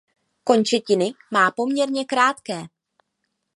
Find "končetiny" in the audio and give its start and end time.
0.43-1.13